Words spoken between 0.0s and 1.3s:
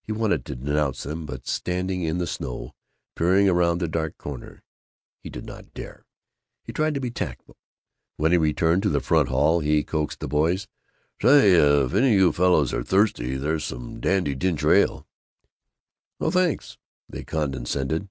He wanted to denounce them